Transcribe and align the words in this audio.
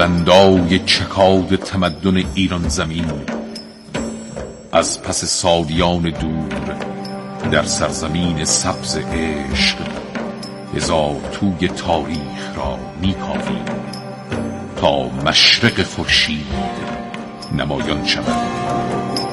بلندای 0.00 0.78
چکاد 0.78 1.56
تمدن 1.56 2.24
ایران 2.34 2.68
زمین. 2.68 3.12
از 4.72 5.02
پس 5.02 5.24
سالیان 5.24 6.02
دور 6.02 6.76
در 7.50 7.62
سرزمین 7.62 8.44
سبز 8.44 8.96
عشق 8.96 9.76
هزار 10.74 11.20
توی 11.32 11.68
تاریخ 11.68 12.56
را 12.56 12.78
میکاویم 13.00 13.64
تا 14.76 15.08
مشرق 15.08 15.82
خورشید 15.82 16.46
نمایان 17.58 18.06
شود. 18.06 19.29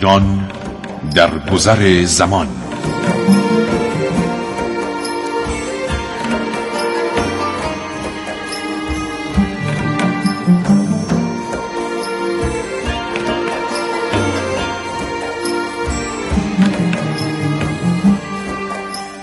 ایران 0.00 0.50
در 1.14 1.38
گذر 1.38 2.04
زمان. 2.04 2.48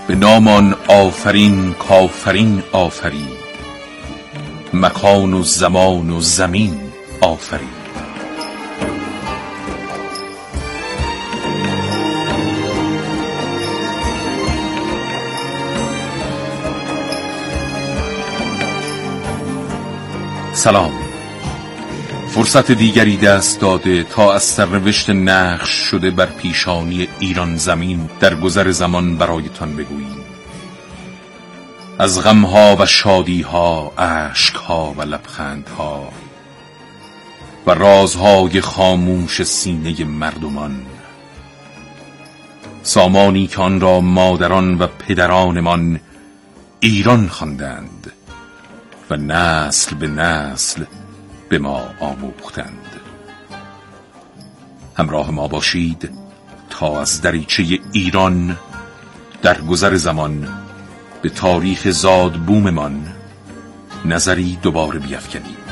به 0.08 0.14
نامان 0.14 0.74
آفرین 0.88 1.72
کافرین 1.72 2.62
آفرین 2.72 3.28
مکان 4.72 5.34
و 5.34 5.42
زمان 5.42 6.10
و 6.10 6.20
زمین 6.20 6.80
آفرین 7.20 7.77
سلام. 20.68 20.92
فرصت 22.28 22.70
دیگری 22.70 23.16
دست 23.16 23.60
داده 23.60 24.02
تا 24.02 24.34
از 24.34 24.42
سرنوشت 24.42 25.10
نقش 25.10 25.68
شده 25.68 26.10
بر 26.10 26.26
پیشانی 26.26 27.08
ایران 27.18 27.56
زمین 27.56 28.10
در 28.20 28.34
گذر 28.34 28.70
زمان 28.70 29.16
برایتان 29.16 29.76
بگوییم. 29.76 30.16
از 31.98 32.22
غمها 32.22 32.76
و 32.78 32.86
شادیها 32.86 33.92
عشقها 33.98 34.94
و 34.98 35.02
لبخندها 35.02 36.08
و 37.66 37.70
رازهای 37.70 38.60
خاموش 38.60 39.42
سینه 39.42 40.04
مردمان 40.04 40.86
سامانی 42.82 43.46
که 43.46 43.60
آن 43.60 43.80
را 43.80 44.00
مادران 44.00 44.78
و 44.78 44.86
پدرانمان 44.86 46.00
ایران 46.80 47.28
خواندند. 47.28 48.12
و 49.10 49.16
نسل 49.16 49.96
به 49.96 50.06
نسل 50.06 50.84
به 51.48 51.58
ما 51.58 51.90
آموختند. 52.00 53.00
همراه 54.96 55.30
ما 55.30 55.48
باشید 55.48 56.10
تا 56.70 57.00
از 57.00 57.20
دریچه 57.20 57.78
ایران 57.92 58.58
در 59.42 59.60
گذر 59.60 59.96
زمان 59.96 60.48
به 61.22 61.28
تاریخ 61.28 61.90
زاد 61.90 62.32
بوممان 62.32 63.06
نظری 64.04 64.58
دوباره 64.62 64.98
بیافکنیم 64.98 65.67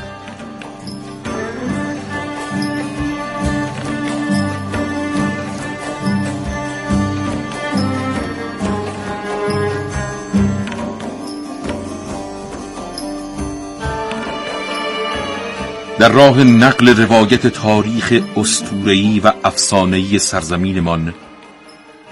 در 15.99 16.09
راه 16.09 16.43
نقل 16.43 16.89
روایت 16.89 17.47
تاریخ 17.47 18.23
استورهی 18.35 19.19
و 19.19 19.33
افسانه‌ای 19.43 20.19
سرزمینمان 20.19 21.13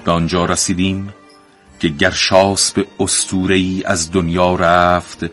به 0.05 0.11
آنجا 0.11 0.45
رسیدیم 0.45 1.13
که 1.79 1.87
گرشاس 1.87 2.71
به 2.71 2.87
استورهی 2.99 3.83
از 3.85 4.11
دنیا 4.11 4.55
رفت 4.55 5.25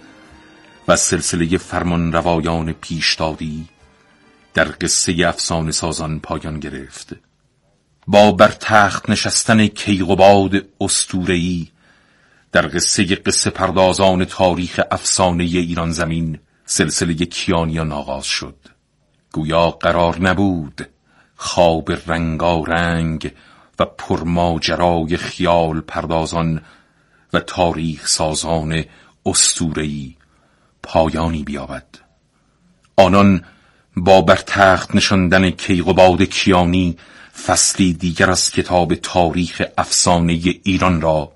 و 0.89 0.97
سلسله 0.97 1.59
فرمان 1.59 2.13
روایان 2.13 2.73
پیشدادی 2.73 3.69
در 4.55 4.69
قصه 4.81 5.29
افسانه 5.29 5.73
سازان 5.73 6.21
پایان 6.21 6.61
گرفت. 6.61 7.17
با 8.07 8.33
بر 8.33 8.49
تخت 8.61 9.11
نشستن 9.11 9.67
کیقوباد 9.67 10.65
استورهی 10.81 11.69
در 12.53 12.67
قصه 12.69 13.05
قصه 13.05 13.51
پردازان 13.51 14.25
تاریخ 14.25 14.81
افسانه 14.91 15.45
ایران 15.45 15.91
زمین 15.91 16.39
سلسله 16.73 17.15
کیانیان 17.15 17.93
آغاز 17.93 18.25
شد. 18.25 18.57
گویا 19.33 19.71
قرار 19.71 20.21
نبود 20.21 20.89
خواب 21.37 21.93
رنگارنگ 22.07 23.33
و 23.79 23.85
پرماجرای 23.85 25.17
خیال 25.17 25.81
پردازان 25.81 26.63
و 27.33 27.41
تاریخ 27.41 28.07
سازان 28.07 28.85
استورهی 29.27 30.17
پایانی 30.83 31.43
بیابد. 31.43 31.87
آنان 32.97 33.45
با 33.97 34.21
بر 34.23 34.37
تخت 34.37 34.95
نشاندن 34.95 35.51
کیقوباد 35.51 36.23
کیانی 36.23 36.97
فصلی 37.47 37.93
دیگر 37.93 38.31
از 38.31 38.51
کتاب 38.51 38.95
تاریخ 38.95 39.63
افسانه 39.79 40.33
ایران 40.63 41.01
را 41.01 41.33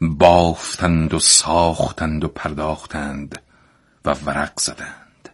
بافتند 0.00 1.14
و 1.14 1.18
ساختند 1.18 2.24
و 2.24 2.28
پرداختند. 2.28 3.41
و 4.04 4.14
ورق 4.26 4.60
زدند. 4.60 5.28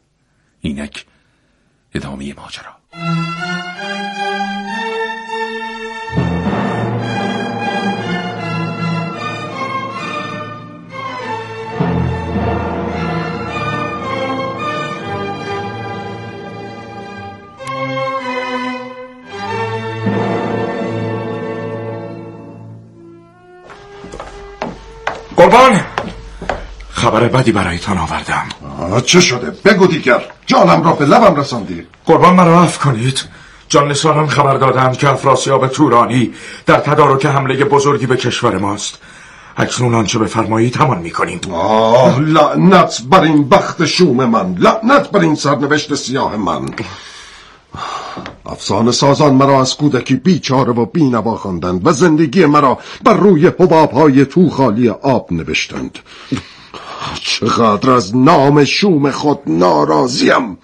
اینک 0.61 1.07
ادامه 1.95 2.35
ماجرا. 2.35 2.79
قربان! 25.37 25.98
خبر 26.99 27.29
بدی 27.29 27.53
برایتان 27.53 27.99
آوردم. 27.99 28.47
چه 29.01 29.21
شده؟ 29.21 29.51
بگو 29.65 29.87
دیگر. 29.87 30.23
جانم 30.47 30.83
را 30.83 30.93
به 30.93 31.05
لبم 31.05 31.41
رساندی. 31.41 31.87
قربان 32.07 32.35
مرا 32.35 32.63
عفو 32.63 32.81
کنید. 32.81 33.25
جان 33.69 33.89
نساران 33.89 34.29
خبر 34.29 34.57
دادند 34.57 34.97
که 34.97 35.09
افراسیاب 35.09 35.69
تورانی 35.69 36.33
در 36.67 36.79
تدارک 36.81 37.27
حمله 37.27 37.65
بزرگی 37.65 38.07
به 38.07 38.17
کشور 38.17 38.59
ماست. 38.59 38.99
اکنون 39.57 39.95
آنچه 39.95 40.19
بفرمایید 40.19 40.77
همان 40.77 40.99
می‌کنیم. 40.99 41.41
آه 41.53 42.21
لعنت 42.21 43.03
بر 43.11 43.21
این 43.21 43.49
بخت 43.49 43.85
شوم 43.87 44.25
من. 44.25 44.55
لعنت 44.59 45.11
بر 45.11 45.21
این 45.21 45.35
سرنوشت 45.35 45.95
سیاه 45.95 46.37
من. 46.37 46.69
افسانه 48.47 48.93
سازان 48.93 49.35
مرا 49.35 49.61
از 49.61 49.77
کودکی 49.77 50.15
بیچاره 50.15 50.73
و 50.73 50.87
بینوا 50.87 51.37
خواندند 51.37 51.87
و 51.87 51.93
زندگی 51.93 52.47
مرا 52.47 52.79
بر 53.05 53.15
روی 53.15 53.47
حباب 53.47 53.91
های 53.93 54.25
تو 54.25 54.51
خالی 54.51 54.89
آب 54.89 55.33
نوشتند. 55.33 55.99
چقدر 57.15 57.91
از 57.91 58.17
نام 58.17 58.65
شوم 58.65 59.11
خود 59.11 59.39
ناراضیم؟ 59.47 60.59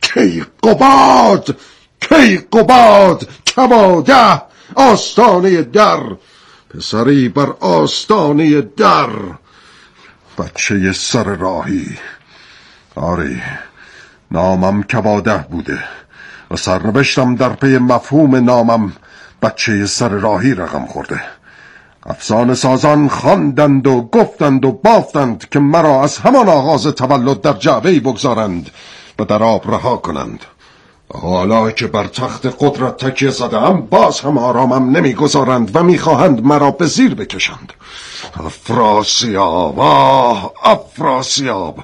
کی 0.00 0.44
قباد؟ 0.62 1.56
کی 2.00 2.36
قباد؟ 2.36 3.28
کماده 3.46 4.42
آستانه 4.74 5.62
در 5.62 6.00
پسری 6.70 7.28
بر 7.28 7.52
آستانه 7.60 8.60
در. 8.60 9.08
بچه 10.38 10.92
سر 10.92 11.24
راهی. 11.24 11.86
آری 12.94 13.42
نامم 14.30 14.82
کباده 14.82 15.46
بوده. 15.50 15.78
و 16.50 16.56
سرنوشتم 16.56 17.34
در 17.34 17.48
پی 17.48 17.78
مفهوم 17.78 18.36
نامم 18.36 18.92
بچه 19.42 19.86
سر 19.86 20.08
راهی 20.08 20.54
رقم 20.54 20.86
خورده. 20.86 21.20
افسانه 22.20 22.54
سازان 22.54 23.08
خواندند 23.08 23.86
و 23.86 24.02
گفتند 24.02 24.64
و 24.64 24.72
بافتند 24.72 25.48
که 25.48 25.58
مرا 25.58 26.02
از 26.02 26.18
همان 26.18 26.48
آغاز 26.48 26.86
تولد 26.86 27.40
در 27.40 27.52
جعبه 27.52 28.00
بگذارند 28.00 28.70
و 29.18 29.24
در 29.24 29.42
آب 29.42 29.70
رها 29.70 29.96
کنند. 29.96 30.44
حالا 31.14 31.70
که 31.70 31.86
بر 31.86 32.06
تخت 32.06 32.46
قدرت 32.58 32.96
تکیه 32.96 33.30
زدم 33.30 33.80
باز 33.80 34.20
هم 34.20 34.38
آرامم 34.38 34.96
نمی‌گذارند 34.96 35.76
و 35.76 35.82
می‌خواهند 35.82 36.44
مرا 36.44 36.70
به 36.70 36.86
زیر 36.86 37.14
بکشند. 37.14 37.72
افراسیاب 38.46 39.80
آه 39.80 40.52
افراسیاب 40.64 41.78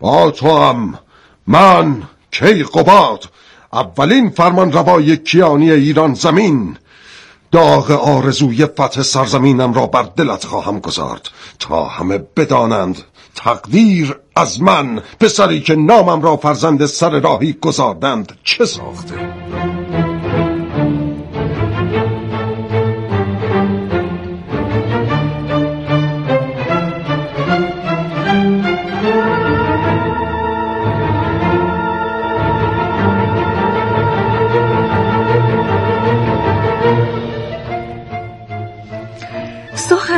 با 0.00 0.30
تو 0.30 0.58
هم 0.58 0.98
من 1.46 2.02
کی 2.30 2.62
قباد 2.62 3.24
اولین 3.72 4.30
فرمان 4.30 4.72
روای 4.72 5.16
کیانی 5.16 5.72
ایران 5.72 6.14
زمین 6.14 6.76
داغ 7.52 7.90
آرزوی 7.90 8.66
فتح 8.66 9.02
سرزمینم 9.02 9.72
را 9.72 9.86
بر 9.86 10.02
دلت 10.02 10.46
خواهم 10.46 10.80
گذارد. 10.80 11.28
تا 11.58 11.84
همه 11.84 12.18
بدانند 12.18 12.98
تقدیر 13.34 14.16
از 14.36 14.62
من 14.62 15.02
پسری 15.20 15.60
که 15.60 15.74
نامم 15.74 16.22
را 16.22 16.36
فرزند 16.36 16.86
سر 16.86 17.20
راهی 17.20 17.52
گذاردند 17.52 18.38
چه 18.44 18.64
ساخته؟ 18.64 19.14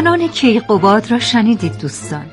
سخنان 0.00 0.28
کیقوباد 0.28 1.10
را 1.10 1.18
شنیدید 1.18 1.78
دوستان. 1.78 2.26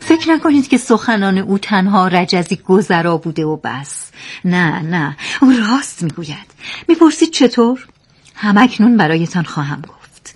فکر 0.00 0.30
نکنید 0.30 0.68
که 0.68 0.78
سخنان 0.78 1.38
او 1.38 1.58
تنها 1.58 2.08
رجزی 2.08 2.56
گذرا 2.56 3.16
بوده 3.16 3.44
و 3.44 3.56
بس. 3.56 4.10
نه 4.44 4.82
نه 4.82 5.16
او 5.42 5.50
راست 5.50 6.02
می‌گوید. 6.02 6.46
می‌پرسید 6.88 7.30
چطور؟ 7.30 7.86
همکنون 8.34 8.96
برایتان 8.96 9.44
خواهم 9.44 9.80
گفت. 9.80 10.34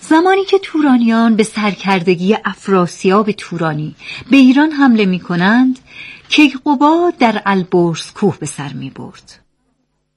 زمانی 0.00 0.44
که 0.44 0.58
تورانیان 0.58 1.36
به 1.36 1.42
سرکردگی 1.42 2.36
افراسیاب 2.44 3.32
تورانی 3.32 3.94
به 4.30 4.36
ایران 4.36 4.70
حمله 4.70 5.04
می 5.04 5.20
کنند 5.20 5.78
کیقوباد 6.28 7.18
در 7.18 7.42
البرز 7.46 8.10
کوه 8.10 8.38
به 8.38 8.46
سر 8.46 8.72
می 8.72 8.90
برد 8.90 9.41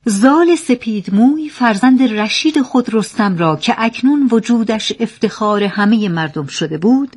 زال 0.08 0.56
سپیدموی 0.56 1.50
فرزند 1.50 2.04
رشید 2.04 2.62
خود 2.62 2.94
رستم 2.94 3.38
را 3.38 3.56
که 3.56 3.76
اکنون 3.78 4.30
وجودش 4.32 4.94
افتخار 5.00 5.64
همه 5.64 6.10
مردم 6.10 6.48
شده 6.48 6.78
بود 6.78 7.16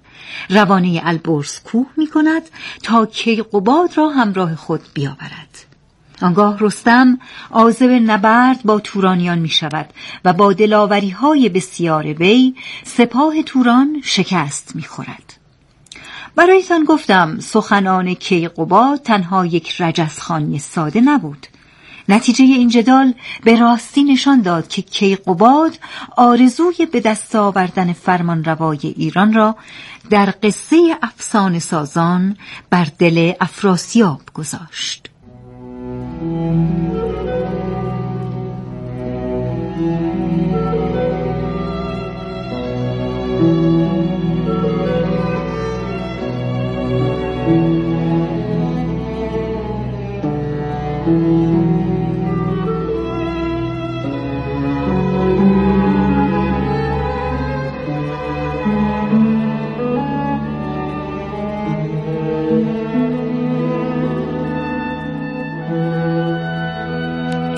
روانه 0.50 1.00
البرز 1.04 1.60
کوه 1.60 1.86
می 1.96 2.06
کند 2.06 2.42
تا 2.82 3.06
کیقوباد 3.06 3.96
را 3.96 4.08
همراه 4.08 4.56
خود 4.56 4.80
بیاورد 4.94 5.64
آنگاه 6.22 6.58
رستم 6.60 7.18
آزب 7.50 8.00
نبرد 8.04 8.62
با 8.64 8.80
تورانیان 8.80 9.38
می 9.38 9.48
شود 9.48 9.86
و 10.24 10.32
با 10.32 10.52
دلاوری 10.52 11.10
های 11.10 11.48
بسیار 11.48 12.06
وی 12.06 12.54
سپاه 12.84 13.42
توران 13.42 14.00
شکست 14.04 14.76
می 14.76 14.82
خورد. 14.82 15.38
برایتان 16.36 16.84
گفتم 16.84 17.40
سخنان 17.40 18.14
کیقوباد 18.14 19.02
تنها 19.02 19.46
یک 19.46 19.80
رجزخانی 19.80 20.58
ساده 20.58 21.00
نبود 21.00 21.46
نتیجه 22.08 22.44
این 22.44 22.68
جدال 22.68 23.14
به 23.44 23.56
راستی 23.60 24.04
نشان 24.04 24.42
داد 24.42 24.68
که 24.68 24.82
کیقوباد 24.82 25.78
آرزوی 26.16 26.86
به 26.92 27.00
دست 27.00 27.36
آوردن 27.36 27.92
فرمان 27.92 28.44
روای 28.44 28.78
ایران 28.82 29.32
را 29.32 29.56
در 30.10 30.34
قصه 30.42 30.96
افسانه 31.02 31.58
سازان 31.58 32.36
بر 32.70 32.86
دل 32.98 33.32
افراسیاب 33.40 34.20
گذاشت. 34.34 35.10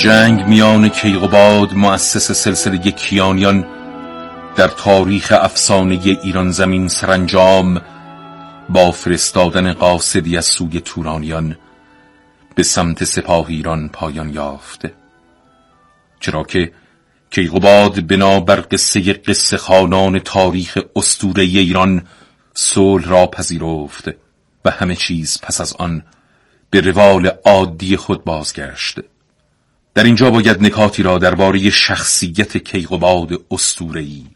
جنگ 0.01 0.47
میان 0.47 0.89
کیقوباد 0.89 1.73
مؤسس 1.73 2.33
سلسله 2.33 2.79
کیانیان 2.79 3.67
در 4.57 4.69
تاریخ 4.69 5.33
افسانه 5.41 6.19
ایران 6.23 6.51
زمین 6.51 6.89
سرانجام 6.89 7.81
با 8.69 8.91
فرستادن 8.91 9.73
قاصدی 9.73 10.37
از 10.37 10.45
سوی 10.45 10.81
تورانیان 10.81 11.57
به 12.55 12.63
سمت 12.63 13.05
سپاه 13.05 13.47
ایران 13.49 13.89
پایان 13.89 14.29
یافت. 14.29 14.87
چرا 16.21 16.43
که 16.43 16.73
کیقوباد 17.31 18.07
بنابر 18.07 18.65
قصه 18.71 19.13
قصه 19.13 19.57
خانان 19.57 20.19
تاریخ 20.19 20.79
استوره 20.97 21.43
ایران 21.43 22.03
صلح 22.55 23.09
را 23.09 23.27
پذیرفت 23.27 24.09
و 24.65 24.71
همه 24.71 24.97
چیز 24.97 25.39
پس 25.43 25.61
از 25.61 25.75
آن 25.79 26.03
به 26.71 26.81
روال 26.81 27.31
عادی 27.45 27.97
خود 27.97 28.25
بازگشت. 28.25 28.99
در 29.95 30.05
اینجا 30.05 30.31
باید 30.31 30.63
نکاتی 30.63 31.03
را 31.03 31.19
درباره 31.19 31.71
شخصیت 31.71 32.57
کیقوباد 32.57 33.31
اسطوره‌ای 33.51 34.27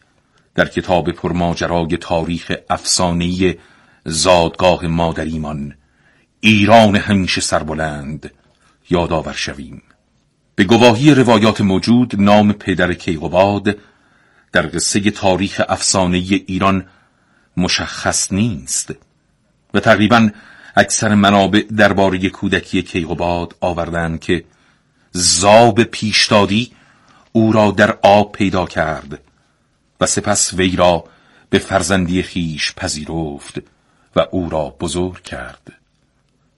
در 0.55 0.69
کتاب 0.69 1.11
پرماجرای 1.11 1.97
تاریخ 1.97 2.53
افسانه‌ای 2.71 3.55
زادگاه 4.05 4.87
مادریمان 4.87 5.75
ایران 6.41 6.97
همیشه 6.97 7.41
سربلند 7.41 8.31
یادآور 8.91 9.33
شویم. 9.33 9.83
به 10.55 10.65
گواهی 10.65 11.15
روایات 11.15 11.61
موجود 11.61 12.21
نام 12.21 12.53
پدر 12.53 12.93
کیقوباد 12.93 13.77
در 14.53 14.67
قصه 14.67 15.11
تاریخ 15.11 15.63
افسانه 15.69 16.17
ایران 16.19 16.87
مشخص 17.57 18.33
نیست 18.33 18.95
و 19.75 19.81
تقریبا 19.81 20.31
اکثر 20.77 21.15
منابع 21.15 21.63
درباره 21.77 22.31
کودکی 22.31 22.83
کیقوباد 22.83 23.57
آوردند 23.61 24.21
که 24.21 24.45
زاب 25.17 25.83
پیشدادی 25.83 26.73
او 27.33 27.53
را 27.53 27.71
در 27.71 27.99
آب 28.03 28.33
پیدا 28.33 28.67
کرد 28.67 29.21
و 30.01 30.07
سپس 30.07 30.55
وی 30.55 30.77
را 30.77 31.05
به 31.51 31.59
فرزندی 31.59 32.23
خیش 32.23 32.75
پذیرفت 32.75 33.59
و 34.17 34.27
او 34.31 34.51
را 34.51 34.77
بزرگ 34.81 35.23
کرد. 35.23 35.73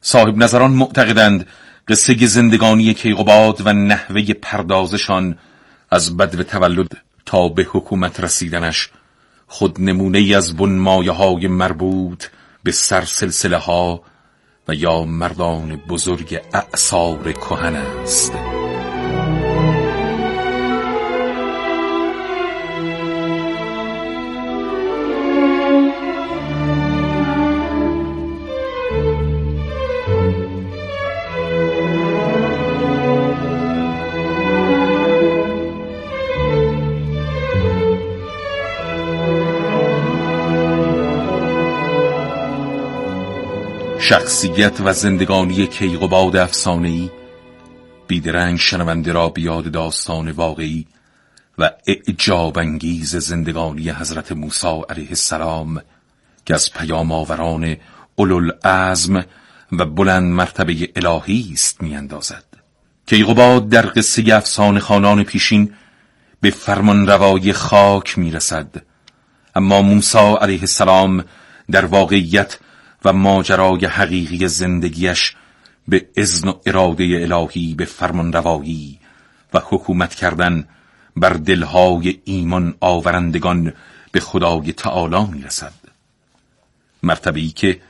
صاحب 0.01 0.37
نظران 0.37 0.71
معتقدند 0.71 1.47
قصه 1.89 2.27
زندگانی 2.27 2.95
کیقوباد 2.95 3.67
و 3.67 3.73
نحوه 3.73 4.33
پردازشان 4.33 5.39
از 5.91 6.17
بدو 6.17 6.43
تولد 6.43 6.97
تا 7.27 7.49
به 7.49 7.67
حکومت 7.71 8.21
رسیدنش 8.21 8.91
خود 9.47 9.81
نمونه 9.81 10.37
از 10.37 10.57
بنمایه 10.57 11.13
های 11.13 11.47
مربوط 11.47 12.25
به 12.63 12.73
سرسلسله 12.73 13.57
ها 13.57 14.03
و 14.69 14.75
یا 14.75 15.05
مردان 15.05 15.77
بزرگ 15.77 16.41
اعصار 16.53 17.33
کهن 17.33 17.75
است. 17.75 18.33
شخصیت 44.09 44.81
و 44.81 44.93
زندگانی 44.93 45.67
کیقوباد 45.67 46.37
افسانه‌ای 46.37 47.11
بیدرنگ 48.07 48.59
شنونده 48.59 49.13
را 49.13 49.29
بیاد 49.29 49.71
داستان 49.71 50.31
واقعی 50.31 50.87
و 51.59 51.71
اعجاب 51.87 52.59
انگیز 52.59 53.17
زندگانی 53.17 53.91
حضرت 53.91 54.33
موسی 54.33 54.83
علیه 54.91 55.09
السلام 55.09 55.83
که 56.45 56.55
از 56.55 56.73
پیام 56.73 57.13
آوران 57.13 57.77
اولوالعزم 58.17 59.25
و 59.73 59.85
بلند 59.85 60.33
مرتبه 60.33 60.93
الهی 60.97 61.51
است 61.53 61.83
میاندازد. 61.83 62.45
کیقوباد 63.07 63.69
در 63.69 63.87
قصه 63.87 64.35
افسانه 64.35 64.81
خانان 64.81 65.25
پیشین 65.25 65.75
به 66.41 66.51
فرمان 66.51 67.07
روای 67.07 67.53
خاک 67.53 68.19
می‌رسد. 68.19 68.83
اما 69.55 69.83
موسی 69.83 70.19
علیه 70.19 70.61
السلام 70.61 71.25
در 71.71 71.85
واقعیت 71.85 72.59
و 73.05 73.13
ماجرای 73.13 73.87
حقیقی 73.87 74.49
زندگیش 74.49 75.35
به 75.89 76.09
اذن 76.17 76.49
و 76.49 76.53
اراده 76.67 77.05
الهی 77.05 77.75
به 77.75 77.85
فرمان 77.85 78.33
روایی 78.33 78.99
و 79.55 79.61
حکومت 79.65 80.15
کردن 80.15 80.69
بر 81.17 81.31
دلهای 81.31 82.21
ایمان 82.25 82.75
آورندگان 82.81 83.73
به 84.13 84.21
خدای 84.21 84.73
تعالی 84.73 85.27
می 85.33 85.43
رسد 85.43 85.73
مرتبه 87.03 87.41
ای 87.41 87.49
که 87.49 87.81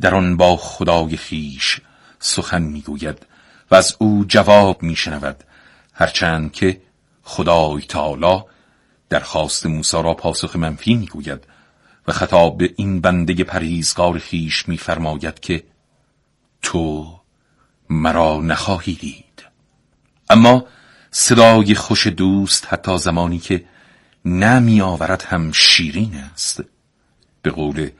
در 0.00 0.14
آن 0.14 0.36
با 0.36 0.56
خدای 0.56 1.16
خیش 1.16 1.80
سخن 2.18 2.62
می‌گوید 2.62 3.26
و 3.70 3.74
از 3.74 3.96
او 3.98 4.24
جواب 4.28 4.82
میشنود 4.82 5.44
هرچند 5.92 6.52
که 6.52 6.80
خدای 7.22 7.82
تعالی 7.82 8.42
درخواست 9.08 9.66
موسی 9.66 9.96
را 9.96 10.14
پاسخ 10.14 10.56
منفی 10.56 10.94
می‌گوید. 10.94 11.44
و 12.06 12.12
خطاب 12.12 12.58
به 12.58 12.74
این 12.76 13.00
بنده 13.00 13.44
پرهیزگار 13.44 14.18
خیش 14.18 14.68
میفرماید 14.68 15.40
که 15.40 15.64
تو 16.62 17.20
مرا 17.90 18.40
نخواهی 18.40 18.94
دید. 18.94 19.44
اما 20.30 20.66
صدای 21.10 21.74
خوش 21.74 22.06
دوست 22.06 22.66
حتی 22.70 22.98
زمانی 22.98 23.38
که 23.38 23.64
نمی 24.24 24.80
آورد 24.80 25.22
هم 25.22 25.52
شیرین 25.52 26.14
است. 26.14 26.64
به 27.42 27.50
قول 27.50 27.90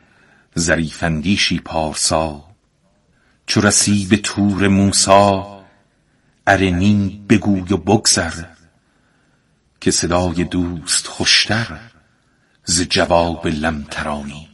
زریفندیشی 0.54 1.58
پارسا 1.58 2.44
چو 3.46 3.60
رسی 3.60 4.06
به 4.10 4.16
تور 4.16 4.68
موسا 4.68 5.62
ارنی 6.46 7.24
بگوی 7.28 7.72
و 7.72 7.76
بگذر 7.76 8.44
که 9.80 9.90
صدای 9.90 10.44
دوست 10.44 11.06
خوشتر 11.06 11.91
ز 12.64 12.82
جواب 12.82 13.46
لمترانی. 13.46 14.48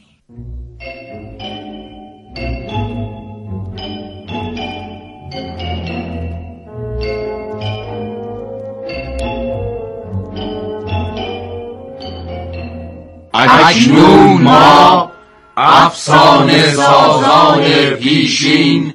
اکنون 13.33 14.41
ما 14.41 15.11
افسانه 15.57 16.73
سازان 16.73 17.63
پیشین 17.95 18.93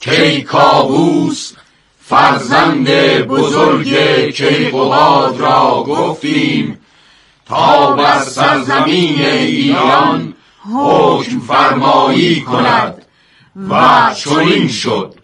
کیکاووس 0.00 1.52
فرزند 2.00 2.88
بزرگ 3.20 3.94
کیقوباد 4.30 5.40
را 5.40 5.84
گفتیم. 5.88 6.78
تا 7.48 7.92
بر 7.92 8.20
سرزمین 8.20 9.20
ایران 9.20 10.34
حکم 10.74 11.40
فرمایی 11.40 12.40
کند 12.40 13.06
و 13.70 14.14
چنین 14.14 14.68
شد. 14.68 15.14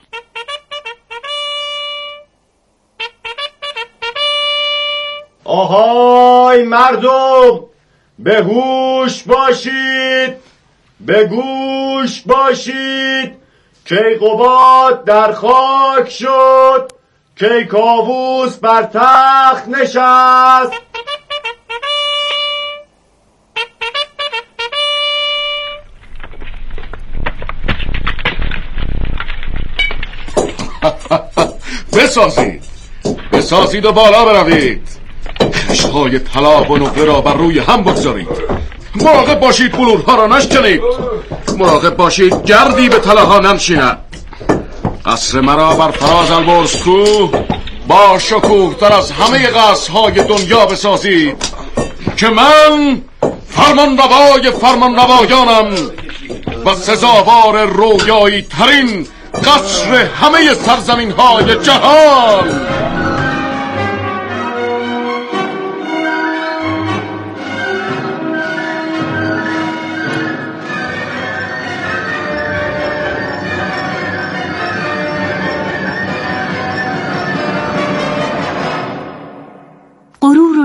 آهای 5.44 6.62
مردم 6.62 7.60
به 8.18 8.42
هوش 8.42 9.22
باشید 9.22 10.34
به 11.00 11.24
گوش 11.24 12.20
باشید 12.20 13.34
کیقوباد 13.84 15.04
در 15.04 15.32
خاک 15.32 16.10
شد 16.10 16.92
کیکاووس 17.38 18.56
بر 18.56 18.82
تخت 18.82 19.68
نشست. 19.68 20.72
بسازید. 31.92 32.62
بسازید 33.32 33.84
و 33.84 33.92
بالا 33.92 34.24
بروید. 34.24 34.88
خشهای 35.54 36.18
طلا 36.18 36.62
و 36.62 36.76
نقره 36.76 37.04
را 37.04 37.20
بر 37.20 37.34
روی 37.34 37.58
هم 37.58 37.82
بگذارید. 37.82 38.28
مراقب 38.94 39.40
باشید 39.40 39.72
بلورها 39.72 40.14
را 40.14 40.26
نشکنید. 40.26 40.82
مراقب 41.58 41.96
باشید 41.96 42.44
گردی 42.44 42.88
به 42.88 42.98
تلاها 42.98 43.38
ننشیند. 43.38 43.98
قصر 45.06 45.40
مرا 45.40 45.74
بر 45.74 45.90
فراز 45.90 46.30
البرز 46.30 46.76
کو 46.76 47.28
با 47.88 48.18
شکوه 48.18 48.74
تر 48.74 48.92
از 48.92 49.10
همه 49.10 49.46
قصرهای 49.46 50.12
دنیا 50.12 50.66
بسازید 50.66 51.36
که 52.16 52.28
من 52.28 53.02
فرمان 53.48 53.98
روای 53.98 54.50
فرمان 54.50 54.96
روایانم 54.96 55.74
و 56.64 56.74
سزاوار 56.74 57.64
رویایی 57.64 58.42
ترین 58.42 59.06
قصر 59.44 59.94
همه 59.94 60.54
سرزمین 60.54 61.10
های 61.10 61.54
جهان 61.58 62.72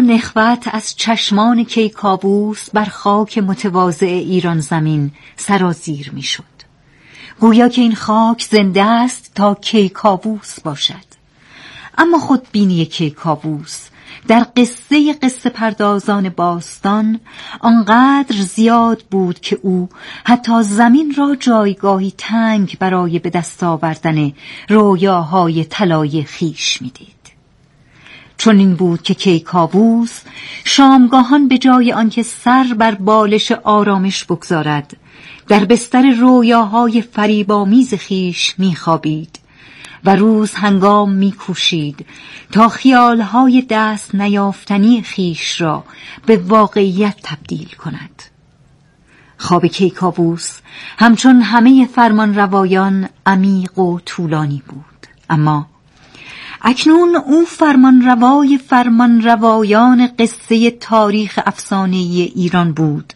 نخوت 0.08 0.68
از 0.72 0.96
چشمان 0.96 1.64
کیکاووس 1.64 2.70
بر 2.74 2.86
خاک 2.86 3.38
متواضع 3.38 4.06
ایران 4.06 4.60
زمین 4.60 5.12
سرازیر 5.36 6.12
می‌شد. 6.14 6.57
گویا 7.40 7.70
که 7.70 7.82
این 7.82 7.96
خاک 7.96 8.48
زنده 8.52 8.84
است 8.84 9.32
تا 9.36 9.56
کیکاووس 9.56 10.60
باشد. 10.60 11.08
اما 11.98 12.20
خود 12.20 12.48
بینی 12.52 12.86
کیکاووس 12.86 13.88
در 14.28 14.46
قصه 14.58 15.14
قصه 15.14 15.50
پردازان 15.50 16.30
باستان 16.30 17.20
آنقدر 17.60 18.36
زیاد 18.36 19.04
بود 19.12 19.40
که 19.40 19.60
او 19.62 19.90
حتی 20.24 20.64
زمین 20.64 21.14
را 21.18 21.36
جایگاهی 21.36 22.14
تنگ 22.18 22.78
برای 22.80 23.20
به 23.20 23.30
دست 23.30 23.64
آوردن 23.64 24.32
رویاهای 24.70 25.64
طلای 25.64 26.24
خیش 26.24 26.82
می‌دید. 26.82 27.17
چون 28.38 28.60
این 28.60 28.76
بود 28.76 29.02
که 29.02 29.14
کیکاووس 29.14 30.22
شامگاهان 30.64 31.48
به 31.48 31.58
جای 31.58 31.94
آنکه 31.94 32.24
سر 32.24 32.76
بر 32.78 32.96
بالش 32.96 33.52
آرامش 33.52 34.24
بگذارد 34.24 34.98
در 35.48 35.66
بستر 35.66 36.12
رویاهای 36.12 37.02
فریبامیز 37.02 37.94
خیش 37.94 38.56
میخوابید 38.58 39.40
و 40.06 40.16
روز 40.16 40.54
هنگام 40.54 41.12
میکوشید 41.12 42.06
تا 42.52 42.70
خیالهای 42.70 43.64
دست 43.70 44.16
نیافتنی 44.16 45.02
خیش 45.02 45.62
را 45.62 45.84
به 46.26 46.38
واقعیت 46.38 47.16
تبدیل 47.24 47.70
کند. 47.70 48.24
خواب 49.38 49.66
کیکاووس 49.66 50.60
همچون 50.98 51.42
همه 51.42 51.88
فرمان 51.96 52.36
روایان 52.36 53.10
عمیق 53.26 53.80
و 53.80 54.00
طولانی 54.00 54.64
بود 54.68 55.08
اما 55.30 55.68
اکنون 56.62 57.16
او 57.16 57.46
فرمان 57.46 58.02
روای 58.02 58.58
فرمان 58.58 59.22
روایان 59.22 60.08
قصه 60.20 60.72
تاریخ 60.72 61.40
افسانه 61.46 61.96
ایران 61.96 62.74
بود 62.74 63.14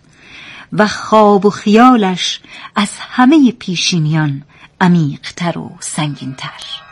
و 0.74 0.88
خواب 0.88 1.46
و 1.46 1.50
خیالش 1.50 2.40
از 2.76 2.90
همه 3.00 3.52
پیشینیان 3.52 4.44
عمیقتر 4.82 5.58
و 5.58 5.72
سنگینتر. 5.80 6.91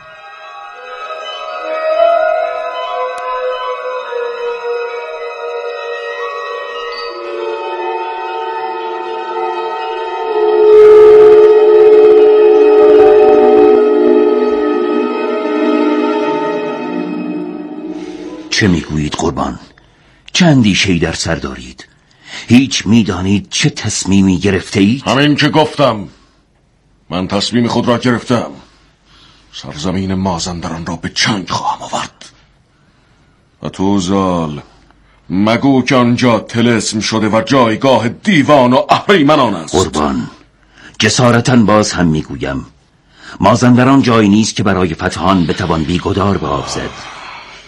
چه 18.60 18.68
می‌گویید 18.68 19.12
قربان؟ 19.12 19.58
چه 20.32 20.46
اندیشهای 20.46 20.98
در 20.98 21.12
سر 21.12 21.34
دارید؟ 21.34 21.86
هیچ 22.48 22.86
می‌دانید 22.86 23.46
چه 23.50 23.70
تصمیمی 23.70 24.38
گرفته 24.38 24.80
اید؟ 24.80 25.02
همین 25.02 25.36
که 25.36 25.48
گفتم. 25.48 26.08
من 27.10 27.28
تصمیم 27.28 27.68
خود 27.68 27.88
را 27.88 27.98
گرفتم. 27.98 28.50
سرزمین 29.52 30.14
مازندران 30.14 30.86
را 30.86 30.96
به 30.96 31.08
چنگ 31.08 31.48
خواهم 31.48 31.82
آورد. 31.82 32.24
و 33.62 33.68
تو 33.68 33.98
زال 33.98 34.62
مگو 35.30 35.82
که 35.82 35.96
آنجا 35.96 36.38
تلسم 36.38 37.00
شده 37.00 37.28
و 37.28 37.42
جایگاه 37.42 38.08
دیوان 38.08 38.72
و 38.72 38.82
اهریمنان 38.88 39.54
است. 39.54 39.74
قربان 39.74 40.30
جسارتا 40.98 41.56
باز 41.56 41.92
هم 41.92 42.06
می‌گویم. 42.06 42.66
مازندران 43.40 44.02
جایی 44.02 44.28
نیست 44.28 44.56
که 44.56 44.62
برای 44.62 44.94
فتحان 44.94 45.46
بتوان 45.46 45.84
بیگدار 45.84 46.38
به 46.38 46.46
آب 46.46 46.68
زد. 46.68 47.19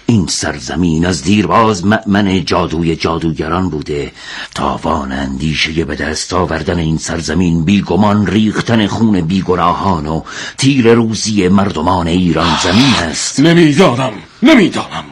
این 0.07 0.27
سرزمین 0.27 1.07
از 1.07 1.23
دیرباز 1.23 1.87
مأمن 1.87 2.45
جادوی 2.45 2.97
جادوگران 2.97 3.71
بوده 3.71 4.13
تاوان 4.55 5.13
اندیشه 5.13 5.85
به 5.85 5.97
دست 5.97 6.33
آوردن 6.33 6.79
این 6.79 6.99
سرزمین 6.99 7.65
بیگمان 7.65 8.27
ریختن 8.27 8.87
خون 8.87 9.21
بیگناهان 9.21 10.07
و 10.07 10.23
تیر 10.59 10.95
روزی 10.95 11.49
مردمان 11.49 12.07
ایران 12.07 12.59
زمین 12.63 12.95
است. 12.95 13.41
نمی‌دانم 13.41 14.13
نمی‌دانم. 14.43 15.05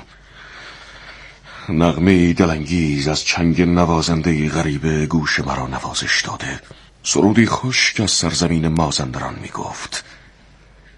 نغمه 1.69 2.33
دلانگیز 2.33 3.09
از 3.09 3.25
چنگ 3.25 3.63
نوازنده 3.63 4.49
غریب 4.49 5.05
گوش 5.05 5.41
مرا 5.41 5.67
نوازش 5.67 6.23
داده. 6.27 6.61
سرودی 7.03 7.47
خوش 7.47 7.93
که 7.93 8.03
از 8.03 8.11
سرزمین 8.11 8.69
مازندران 8.69 9.35
می‌گفت. 9.43 10.05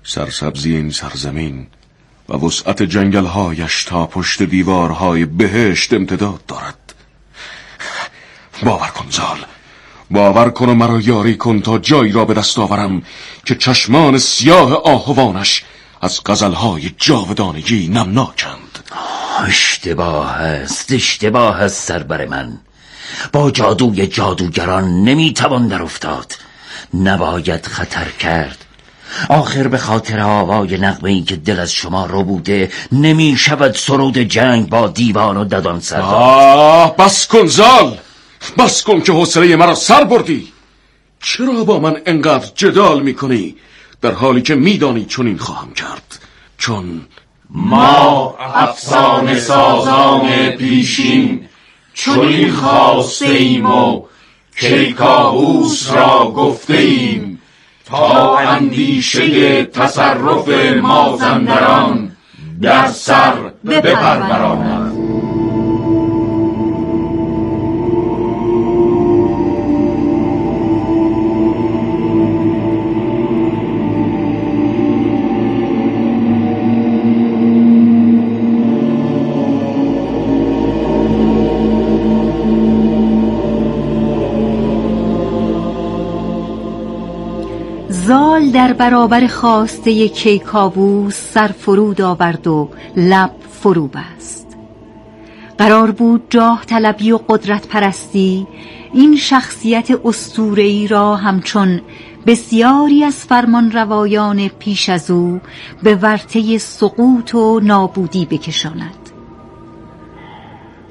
سرسبزی 0.04 0.76
این 0.76 0.90
سرزمین 0.90 1.66
و 2.32 2.46
وسعت 2.46 2.82
جنگلهایش 2.82 3.84
تا 3.84 4.06
پشت 4.06 4.42
دیوارهای 4.42 5.24
بهشت 5.24 5.92
امتداد 5.92 6.46
دارد. 6.46 6.94
باور 8.62 8.86
کن 8.88 9.06
زال 9.10 9.38
باور 10.10 10.50
کن 10.50 10.68
و 10.68 10.74
مرا 10.74 11.00
یاری 11.00 11.36
کن 11.36 11.60
تا 11.60 11.78
جایی 11.78 12.12
را 12.12 12.24
به 12.24 12.34
دست 12.34 12.58
آورم 12.58 13.02
که 13.44 13.54
چشمان 13.54 14.18
سیاه 14.18 14.74
آهوانش 14.74 15.64
از 16.00 16.20
غزلهای 16.26 16.90
جاودانگی 16.98 17.88
نمناکند. 17.88 18.78
اشتباه 19.46 20.30
است 20.30 20.92
اشتباه 20.92 21.62
است 21.62 21.82
سربر 21.88 22.26
من. 22.26 22.58
با 23.32 23.50
جادوی 23.50 24.06
جادوگران 24.06 25.04
نمی‌توان 25.04 25.68
در 25.68 25.82
افتاد. 25.82 26.34
نباید 26.94 27.66
خطر 27.66 28.08
کرد. 28.10 28.64
آخر 29.28 29.69
به 29.69 29.78
خاطر 29.78 30.21
آوای 30.21 30.78
نقمه 30.78 31.11
ای 31.11 31.23
که 31.23 31.37
دل 31.37 31.61
از 31.61 31.73
شما 31.73 32.07
رو 32.07 32.23
بوده 32.23 32.71
نمی 32.92 33.37
شود 33.38 33.75
سرود 33.75 34.19
جنگ 34.19 34.69
با 34.69 34.88
دیوان 34.88 35.37
و 35.37 35.45
ددان 35.45 35.81
سردار. 35.81 36.14
آه 36.14 36.97
بس 36.97 37.26
کن 37.26 37.47
زال 37.47 37.99
بس 38.59 38.83
کن 38.83 39.00
که 39.00 39.12
حوصله 39.12 39.57
مرا 39.57 39.75
سر 39.75 40.04
بردی. 40.04 40.52
چرا 41.23 41.64
با 41.64 41.78
من 41.78 41.97
انقدر 42.07 42.50
جدال 42.54 43.02
می‌کنی؟ 43.02 43.57
در 44.00 44.12
حالی 44.12 44.42
که 44.42 44.54
میدانی 44.54 45.04
چنین 45.04 45.38
خواهم 45.38 45.73
کرد. 45.73 46.19
چون 46.59 47.00
ما 47.50 48.37
افسانه 48.54 49.38
سازان 49.38 50.50
پیشین 50.50 51.49
چنین 51.95 52.52
خواسته 52.52 53.26
ایم 53.26 53.66
و 53.66 54.02
کیکاووس 54.61 55.90
را 55.90 56.33
گفته 56.37 56.75
ایم 56.75 57.31
تا 57.84 58.38
اندیشه 58.38 59.64
تصرف 59.64 60.48
مازندران 60.82 62.16
در 62.62 62.86
سر 62.86 63.34
بپروراند 63.66 64.81
برابر 88.82 89.26
خواسته 89.26 90.08
کیکاووس 90.08 91.14
سر 91.14 91.48
فرود 91.48 92.00
آورد 92.00 92.46
و 92.46 92.68
لب 92.96 93.30
فرو 93.50 93.88
بست 93.88 94.56
قرار 95.58 95.90
بود 95.90 96.22
جاه 96.30 96.64
طلبی 96.66 97.12
و 97.12 97.18
قدرت 97.28 97.68
پرستی 97.68 98.46
این 98.92 99.16
شخصیت 99.16 99.88
اسطوره‌ای 100.04 100.88
را 100.88 101.16
همچون 101.16 101.80
بسیاری 102.26 103.04
از 103.04 103.14
فرمان 103.14 103.70
روایان 103.72 104.48
پیش 104.48 104.88
از 104.88 105.10
او 105.10 105.40
به 105.82 105.94
ورطه 105.94 106.58
سقوط 106.58 107.34
و 107.34 107.60
نابودی 107.60 108.26
بکشاند. 108.26 109.01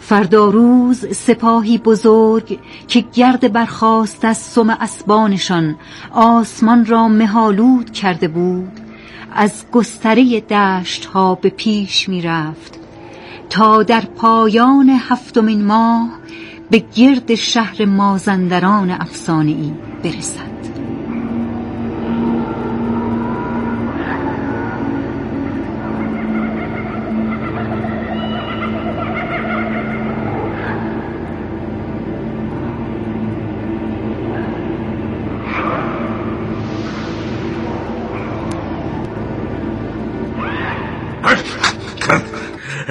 فردا 0.01 0.49
روز 0.49 1.15
سپاهی 1.15 1.77
بزرگ 1.77 2.59
که 2.87 3.05
گرد 3.13 3.53
برخاست 3.53 4.25
از 4.25 4.37
سم 4.37 4.69
اسبانشان 4.69 5.75
آسمان 6.11 6.85
را 6.85 7.07
مهالود 7.07 7.91
کرده 7.91 8.27
بود 8.27 8.79
از 9.33 9.65
گستره 9.71 10.39
دشت 10.39 11.05
ها 11.05 11.35
به 11.35 11.49
پیش 11.49 12.09
می 12.09 12.21
رفت 12.21 12.79
تا 13.49 13.83
در 13.83 14.01
پایان 14.01 14.89
هفتمین 14.89 15.65
ماه 15.65 16.09
به 16.71 16.83
گرد 16.95 17.35
شهر 17.35 17.85
مازندران 17.85 18.91
افسانه 18.91 19.51
ای 19.51 19.73
برسد. 20.03 20.50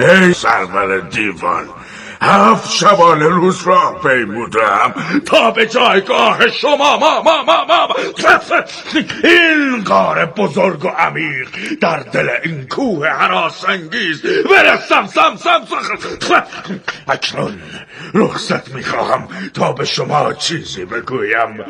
ای 0.01 0.33
سرور 0.33 0.99
دیوان 0.99 1.69
هفت 2.23 2.71
شبانه 2.71 3.27
روز 3.27 3.67
را 3.67 3.99
پیمودم 4.03 4.93
تا 5.25 5.51
به 5.51 5.65
جایگاه 5.65 6.49
شما 6.49 6.97
ما 6.97 7.21
ما 7.21 7.43
ما 7.43 7.65
ما 7.65 7.87
این 9.23 9.83
غار 9.83 10.25
بزرگ 10.25 10.85
و 10.85 10.87
عمیق 10.87 11.47
در 11.81 11.99
دل 11.99 12.29
این 12.43 12.67
کوه 12.67 13.07
حراس 13.07 13.69
انگیز 13.69 14.21
برسم 14.21 15.07
سم 15.07 15.35
سم 15.35 15.65
سم 15.69 16.43
اکنون 17.07 17.61
رخصت 18.13 18.75
می‌خواهم 18.75 19.27
تا 19.53 19.71
به 19.71 19.85
شما 19.85 20.33
چیزی 20.33 20.85
بگویم 20.85 21.65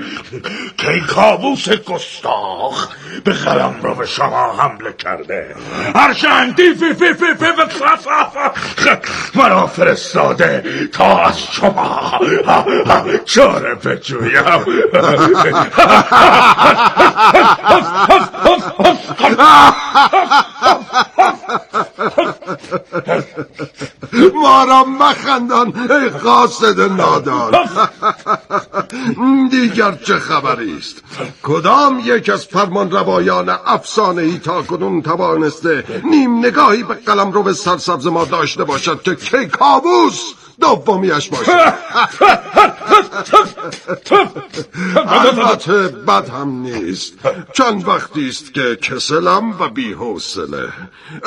که 0.78 1.00
کابوس 1.00 1.70
گستاخ 1.70 2.88
به 3.24 3.32
قلم 3.32 3.80
رو 3.84 3.96
به 3.96 4.06
شما 4.06 4.54
حمله 4.54 4.94
کرده 4.94 5.56
هرچند 5.96 6.56
فی 6.56 6.74
فی 6.74 6.94
فی 6.94 7.14
فی 7.14 7.34
فی 7.40 7.46
مرا 9.36 9.68
فرستاده 10.42 10.88
تا 10.88 11.20
از 11.20 11.44
شما. 11.44 12.20
چاره 13.26 13.76
بجویم 13.76 14.44
ما 24.34 24.64
را 24.64 24.84
مخندان 24.84 25.92
ای 25.92 26.10
قاصد 26.10 26.82
نادان. 26.82 27.52
دیگر 29.52 29.92
چه 29.92 30.16
خبری 30.20 30.78
است؟ 30.78 31.04
کدام 31.44 32.02
یک 32.06 32.30
از 32.30 32.46
فرمان 32.46 32.92
روایان 32.92 33.50
افسانه 33.50 34.22
ای 34.22 34.40
تا 34.40 34.62
کنون 34.62 35.02
توانسته 35.02 35.84
نیم 36.04 36.38
نگاهی 36.38 36.84
به 36.84 36.94
قلم 36.94 37.32
رو 37.32 37.44
به 37.44 37.54
سرسبز 37.54 38.08
ما 38.08 38.26
داشته 38.26 38.64
باشد 38.64 39.02
که 39.02 39.16
کی 39.16 39.48
کابوس؟ 39.48 40.34
دومیش 40.62 41.30
باشه. 41.30 41.52
البته 45.08 45.88
بد 45.88 46.30
هم 46.30 46.50
نیست. 46.50 47.14
چند 47.54 47.88
وقتی 47.88 48.30
است 48.30 48.54
که 48.54 48.78
کسلم 48.82 49.52
و 49.60 49.70
بی 49.70 49.94
حوصله 49.94 50.70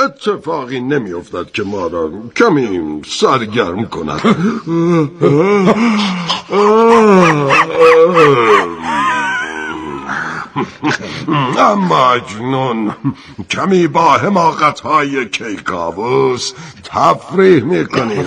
اتفاقی 0.04 0.80
نمیافتد 0.80 1.50
که 1.52 1.62
ما 1.62 1.86
را 1.86 2.10
کمی 2.36 3.02
سرگرم 3.06 3.86
کند. 3.86 4.20
اما 11.58 12.12
اکنون 12.12 12.94
کمی 13.50 13.86
با 13.86 14.12
حماقت 14.12 14.80
های 14.80 15.28
کیکاووس 15.28 16.52
تفریح 16.84 17.64
می‌کنیم. 17.64 18.22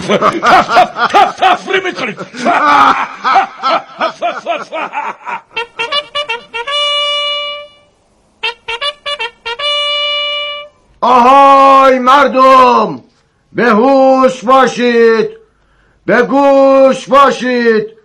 تفریح 1.38 1.84
می‌کنیم. 1.84 2.18
آهای 11.02 12.00
مردم 12.00 13.04
به 13.54 13.66
هوش 13.66 14.44
باشید 14.44 15.30
به 16.06 16.22
گوش 16.22 17.08
باشید. 17.10 17.98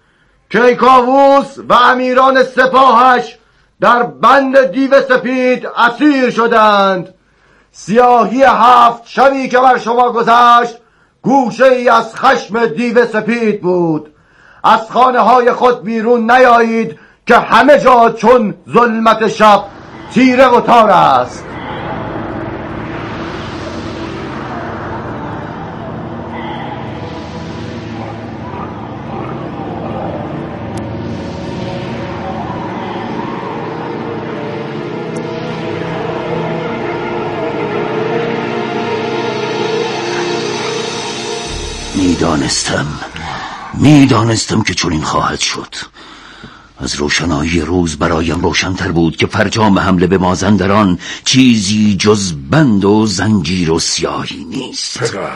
کیکاووس 0.50 1.58
و 1.68 1.72
امیران 1.72 2.42
سپاهش 2.42 3.38
در 3.82 4.02
بند 4.02 4.64
دیو 4.64 5.00
سپید 5.00 5.66
اسیر 5.76 6.30
شدند. 6.30 7.14
سیاهی 7.72 8.42
هفت 8.42 9.02
شبی 9.06 9.48
که 9.48 9.58
بر 9.58 9.78
شما 9.78 10.12
گذشت 10.12 10.78
گوشه 11.22 11.64
ای 11.64 11.88
از 11.88 12.16
خشم 12.16 12.66
دیو 12.66 13.06
سپید 13.06 13.60
بود. 13.60 14.14
از 14.64 14.90
خانه 14.90 15.20
های 15.20 15.52
خود 15.52 15.82
بیرون 15.82 16.30
نیایید 16.30 16.98
که 17.26 17.36
همه 17.36 17.78
جا 17.78 18.10
چون 18.10 18.54
ظلمت 18.74 19.28
شب 19.28 19.64
تیره 20.14 20.46
و 20.48 20.60
تار 20.60 20.90
است. 20.90 21.51
می‌دانستم 42.52 42.86
می‌دانستم 43.74 44.62
که 44.62 44.74
چنین 44.74 45.02
خواهد 45.02 45.40
شد. 45.40 45.74
از 46.78 46.94
روشنایی 46.94 47.60
روز 47.60 47.98
برایم 47.98 48.40
روشنتر 48.40 48.92
بود 48.92 49.16
که 49.16 49.26
فرجام 49.26 49.78
حمله 49.78 50.06
به 50.06 50.18
مازندران 50.18 50.98
چیزی 51.24 51.96
جز 51.96 52.32
بند 52.50 52.84
و 52.84 53.06
زنجیر 53.06 53.70
و 53.70 53.78
سیاهی 53.78 54.44
نیست. 54.44 54.98
پدر 54.98 55.30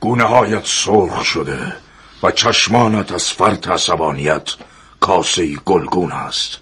گونه 0.00 0.24
هایت 0.24 0.66
سرخ 0.66 1.24
شده 1.24 1.76
و 2.22 2.30
چشمانت 2.30 3.12
از 3.12 3.28
فرط 3.28 3.68
عصبانیت 3.68 4.50
کاسه 5.00 5.56
گلگون 5.56 6.12
است. 6.12 6.58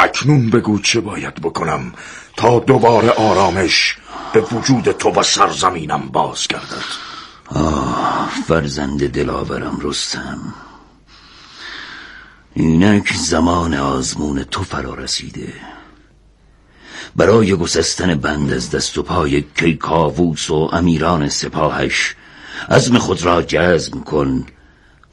اکنون 0.00 0.50
بگو 0.50 0.78
چه 0.78 1.00
باید 1.00 1.34
بکنم 1.34 1.92
تا 2.36 2.58
دوباره 2.58 3.10
آرامش 3.10 3.96
به 4.32 4.40
وجود 4.40 4.92
تو 4.92 5.10
و 5.10 5.22
سرزمینم 5.22 6.08
بازگردد. 6.12 7.07
آه 7.50 8.30
فرزند 8.46 9.12
دلاورم 9.12 9.78
رستم. 9.82 10.54
اینک 12.54 13.12
زمان 13.12 13.74
آزمون 13.74 14.44
تو 14.44 14.62
فرا 14.62 14.94
رسیده. 14.94 15.52
برای 17.16 17.56
گسستن 17.56 18.14
بند 18.14 18.52
از 18.52 18.70
دست 18.70 18.98
و 18.98 19.02
پای 19.02 19.44
کیکاووس 19.56 20.50
و 20.50 20.70
امیران 20.72 21.28
سپاهش 21.28 22.14
عزم 22.70 22.98
خود 22.98 23.22
را 23.22 23.42
جزم 23.42 24.00
کن 24.00 24.46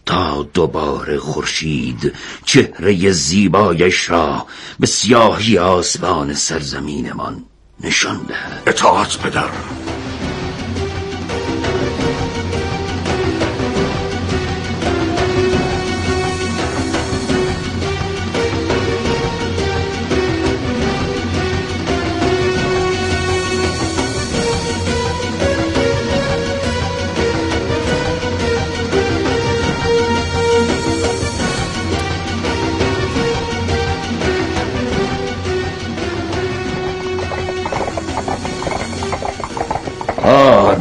تا 0.06 0.43
دوباره 0.54 1.17
خورشید 1.17 2.13
چهره 2.45 3.12
زیبایش 3.12 4.10
را 4.10 4.45
به 4.80 4.88
سیاهی 4.88 5.58
آسمان 5.58 6.34
سرزمینمان 6.34 7.45
نشان 7.84 8.17
دهد. 8.28 8.63
اطاعت 8.67 9.17
پدر. 9.17 9.50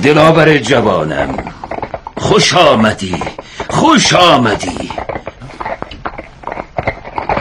دلاور 0.02 0.58
جوانم. 0.58 1.52
خوش 2.16 2.54
آمدی 2.54 3.22
خوش 3.70 4.12
آمدی. 4.12 4.90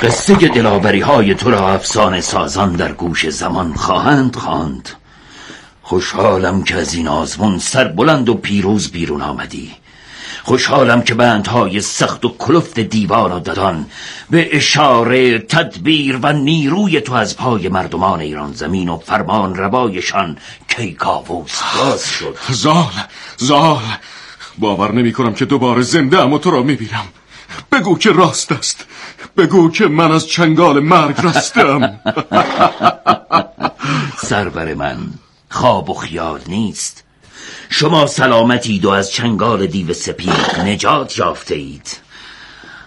قصه 0.01 0.35
دلاوری 0.35 0.99
های 0.99 1.35
تو 1.35 1.51
را 1.51 1.73
افسانه 1.73 2.21
سازان 2.21 2.73
در 2.75 2.91
گوش 2.91 3.29
زمان 3.29 3.73
خواهند 3.73 4.35
خواند. 4.35 4.89
خوشحالم 5.81 6.63
که 6.63 6.75
از 6.75 6.93
این 6.93 7.07
آزمون 7.07 7.59
سربلند 7.59 8.29
و 8.29 8.33
پیروز 8.33 8.91
بیرون 8.91 9.21
آمدی. 9.21 9.71
خوشحالم 10.43 11.01
که 11.01 11.13
بندهای 11.13 11.81
سخت 11.81 12.25
و 12.25 12.35
کلفت 12.37 12.79
دیوان 12.79 13.31
و 13.31 13.39
ددان 13.39 13.85
به 14.29 14.57
اشاره 14.57 15.39
تدبیر 15.39 16.19
و 16.21 16.33
نیروی 16.33 17.01
تو 17.01 17.13
از 17.13 17.37
پای 17.37 17.69
مردمان 17.69 18.19
ایران 18.19 18.53
زمین 18.53 18.89
و 18.89 18.97
فرمان 18.97 19.55
روایشان 19.55 20.37
کیکاووس 20.67 21.61
باز 21.79 22.05
شد. 22.09 22.37
زال 22.49 22.91
زال 23.37 23.83
باور 24.57 24.91
نمی 24.91 25.13
کنم 25.13 25.33
که 25.33 25.45
دوباره 25.45 25.81
زنده 25.81 26.19
ام 26.19 26.33
و 26.33 26.37
تو 26.37 26.51
را 26.51 26.63
می‌بینم. 26.63 27.05
بگو 27.71 27.97
که 27.97 28.11
راست 28.11 28.51
است. 28.51 28.85
بگو 29.37 29.71
که 29.71 29.87
من 29.87 30.11
از 30.11 30.27
چنگال 30.27 30.79
مرگ 30.79 31.15
رستم. 31.23 31.99
سرور 34.29 34.73
من 34.73 34.97
خواب 35.49 35.89
و 35.89 35.93
خیال 35.93 36.39
نیست. 36.47 37.03
شما 37.75 38.07
سلامتید 38.07 38.85
و 38.85 38.89
از 38.89 39.11
چنگال 39.11 39.65
دیو 39.67 39.93
سپید 39.93 40.59
نجات 40.59 41.17
یافته 41.17 41.55
اید. 41.55 41.97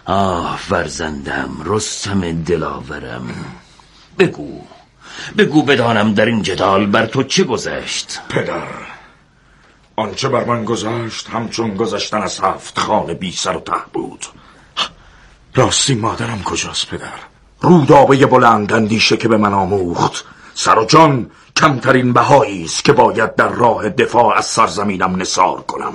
آه 0.05 0.59
فرزندم 0.59 1.51
رستم 1.65 2.43
دلاورم. 2.43 3.35
بگو 4.19 4.61
بگو 5.39 5.63
بدانم 5.63 6.15
در 6.15 6.27
این 6.27 6.43
جدال 6.43 6.87
بر 6.87 7.07
تو 7.07 7.23
چه 7.23 7.45
گذشت؟ 7.45 8.21
پدر 8.29 8.69
آنچه 9.97 10.29
بر 10.29 10.45
من 10.45 10.65
گذشت 10.65 11.29
همچون 11.29 11.77
گذشتن 11.77 12.23
از 12.23 12.41
هفت 12.41 12.79
خانه 12.79 13.15
بی 13.15 13.33
سر 13.33 13.57
و 13.57 13.61
ته 13.61 13.73
بود. 13.93 14.27
راستی 15.55 15.95
مادرم 15.95 16.43
کجاست 16.43 16.87
پدر؟ 16.87 17.19
رودابه 17.61 18.27
بلند 18.27 18.73
اندیشه 18.73 19.17
که 19.17 19.29
به 19.29 19.37
من 19.37 19.55
آموخت. 19.55 20.25
سر 20.55 20.79
و 20.79 20.85
جان 20.85 21.31
کمترین 21.57 22.13
بهایی 22.13 22.65
است 22.65 22.85
که 22.85 22.93
باید 22.93 23.35
در 23.35 23.49
راه 23.49 23.89
دفاع 23.89 24.37
از 24.37 24.45
سرزمینم 24.45 25.17
نصار 25.17 25.61
کنم. 25.61 25.95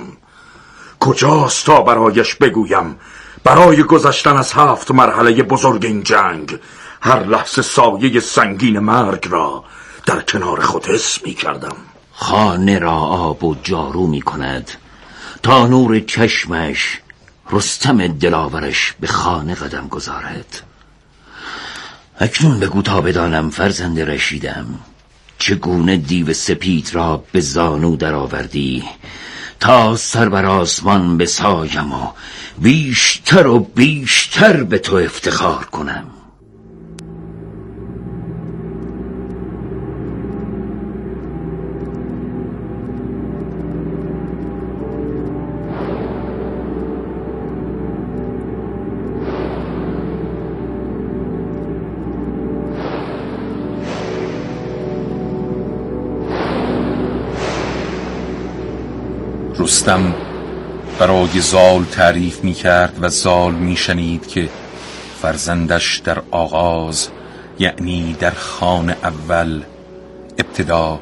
کجاست 1.00 1.66
تا 1.66 1.82
برایش 1.82 2.34
بگویم؟ 2.34 2.96
برای 3.44 3.82
گذشتن 3.82 4.36
از 4.36 4.52
هفت 4.52 4.90
مرحله 4.90 5.42
بزرگ 5.42 5.84
این 5.84 6.02
جنگ 6.02 6.58
هر 7.00 7.22
لحظه 7.24 7.62
سایه 7.62 8.20
سنگین 8.20 8.78
مرگ 8.78 9.28
را 9.30 9.64
در 10.06 10.20
کنار 10.20 10.60
خود 10.60 10.86
حس 10.86 11.26
می 11.26 11.34
کردم. 11.34 11.76
خانه 12.12 12.78
را 12.78 12.96
آب 12.96 13.44
و 13.44 13.56
جارو 13.62 14.06
می 14.06 14.22
کند 14.22 14.70
تا 15.42 15.66
نور 15.66 16.00
چشمش 16.00 17.00
رستم 17.50 18.06
دلاورش 18.06 18.94
به 19.00 19.06
خانه 19.06 19.54
قدم 19.54 19.88
گذارد. 19.88 20.62
اکنون 22.20 22.60
بگو 22.60 22.82
تا 22.82 23.00
بدانم 23.00 23.50
فرزند 23.50 24.00
رشیدم. 24.00 24.66
چگونه 25.42 25.96
دیو 25.96 26.32
سپید 26.32 26.90
را 26.94 27.24
به 27.32 27.40
زانو 27.40 27.96
درآوردی 27.96 28.84
تا 29.60 29.96
سر 29.96 30.28
بر 30.28 30.46
آسمان 30.46 31.18
بسایم 31.18 31.92
و 31.92 32.08
بیشتر 32.58 33.46
و 33.46 33.58
بیشتر 33.58 34.62
به 34.62 34.78
تو 34.78 34.96
افتخار 34.96 35.64
کنم؟ 35.64 36.21
رستم 59.82 60.14
برای 60.98 61.40
زال 61.40 61.84
تعریف 61.84 62.44
می 62.44 62.54
کرد 62.54 62.98
و 63.00 63.08
زال 63.08 63.54
می 63.54 63.76
شنید 63.76 64.26
که 64.26 64.48
فرزندش 65.22 65.98
در 65.98 66.22
آغاز 66.30 67.08
یعنی 67.58 68.16
در 68.20 68.30
خان 68.30 68.90
اول 68.90 69.62
ابتدا 70.38 71.00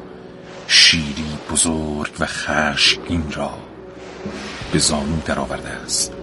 شیری 0.67 1.37
بزرگ 1.51 2.11
و 2.19 2.27
این 3.07 3.23
را 3.35 3.53
به 4.73 4.79
زانو 4.79 5.21
درآورده 5.25 5.69
است. 5.69 6.13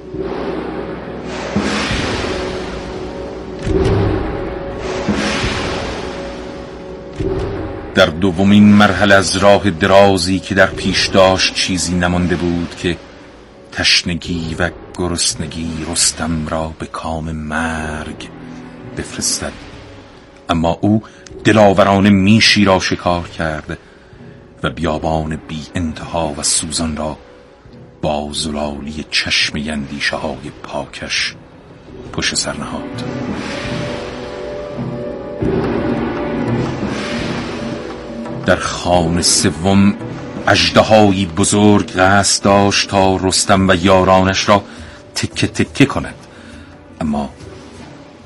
در 7.99 8.07
دومین 8.07 8.65
مرحله 8.65 9.15
از 9.15 9.37
راه 9.37 9.71
درازی 9.71 10.39
که 10.39 10.55
در 10.55 10.67
پیش 10.67 11.07
داشت 11.07 11.55
چیزی 11.55 11.95
نمانده 11.95 12.37
بود 12.37 12.75
که 12.77 12.97
تشنگی 13.73 14.57
و 14.59 14.71
گرسنگی 14.99 15.87
رستم 15.91 16.49
را 16.49 16.75
به 16.79 16.87
کام 16.87 17.33
مرگ 17.33 18.29
بفرستد. 18.97 19.53
اما 20.49 20.79
او 20.81 21.03
دلاوران 21.45 22.09
میشی 22.09 22.65
را 22.65 22.81
شکار 22.81 23.29
کرد 23.29 23.79
و 24.63 24.71
بیابان 24.71 25.37
بی 25.49 25.63
انتها 25.75 26.35
و 26.39 26.43
سوزان 26.43 26.97
را 26.97 27.19
با 28.03 28.31
زلالی 28.33 29.05
چشم 29.11 29.57
یندیشه 29.57 30.17
های 30.17 30.51
پاکش 30.63 31.35
پشت 32.13 32.35
سر 32.35 32.57
نهاد. 32.57 33.05
در 38.49 38.57
خانه 38.57 39.23
سوم 39.23 39.95
اجدهایی 40.47 41.27
بزرگ 41.27 41.93
قصد 41.93 42.45
داشت 42.45 42.89
تا 42.89 43.17
رستم 43.17 43.69
و 43.69 43.75
یارانش 43.75 44.49
را 44.49 44.65
تکه 45.15 45.47
تکه 45.47 45.87
کند. 45.87 46.15
اما 47.01 47.31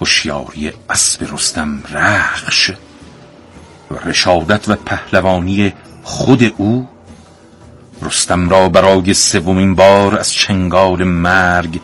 هوشیاری 0.00 0.72
اسب 0.90 1.34
رستم 1.34 1.82
رخش 1.92 2.70
و 3.90 3.94
رشادت 4.04 4.68
و 4.68 4.74
پهلوانی 4.74 5.72
خود 6.02 6.54
او 6.56 6.88
رستم 8.02 8.48
را 8.48 8.68
برای 8.68 9.14
سومین 9.14 9.74
بار 9.74 10.18
از 10.18 10.32
چنگال 10.32 11.04
مرگ 11.04 11.80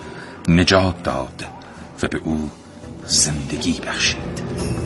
نجات 0.48 1.02
داد 1.02 1.44
و 2.02 2.08
به 2.08 2.20
او 2.24 2.50
زندگی 3.06 3.80
بخشید. 3.86 4.77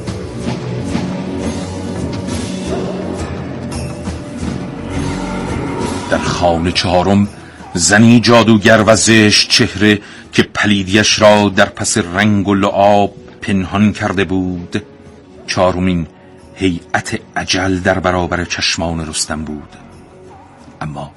در 6.43 6.49
خانه 6.49 6.73
چهارم 6.73 7.29
زنی 7.75 8.21
جادوگر 8.21 8.85
و 8.87 8.97
زشت 8.97 9.51
چهره 9.51 10.01
که 10.33 10.43
پلیدیش 10.43 11.21
را 11.21 11.49
در 11.49 11.65
پس 11.69 11.99
رنگ 11.99 12.49
و 12.49 12.55
لعاب 12.55 13.15
پنهان 13.43 13.93
کرده 13.93 14.25
بود. 14.25 14.83
چهارمین 15.47 16.07
هیئت 16.55 17.21
عجل 17.37 17.79
در 17.79 17.99
برابر 17.99 18.45
چشمان 18.45 19.07
رستم 19.07 19.45
بود. 19.45 19.77
اما 20.81 21.11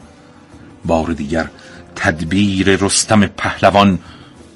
بار 0.86 1.08
دیگر 1.08 1.50
تدبیر 1.96 2.76
رستم 2.76 3.26
پهلوان 3.26 4.00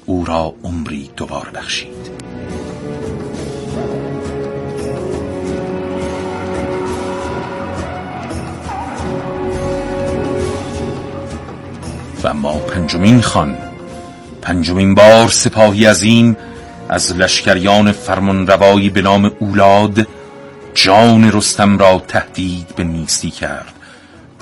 او 0.06 0.24
را 0.24 0.54
عمری 0.64 1.10
دوبار 1.16 1.50
بخشید. 1.54 2.29
و 12.30 12.34
ما 12.34 12.58
پنجمین 12.58 13.22
خان 13.22 13.58
پنجمین 14.42 14.94
بار 14.94 15.28
سپاهی 15.28 15.86
عظیم 15.86 16.36
از 16.88 17.12
لشکریان 17.12 17.92
فرمانروایی 17.92 18.90
به 18.90 19.02
نام 19.02 19.32
اولاد 19.38 20.06
جان 20.74 21.32
رستم 21.32 21.78
را 21.78 22.02
تهدید 22.08 22.74
به 22.76 22.84
نیستی 22.84 23.30
کرد. 23.30 23.72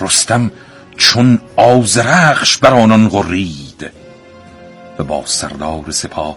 رستم 0.00 0.50
چون 0.96 1.40
آزرخش 1.56 2.56
بر 2.56 2.74
آنان 2.74 3.08
غرید 3.08 3.90
و 4.98 5.04
با 5.04 5.22
سردار 5.24 5.90
سپاه 5.90 6.36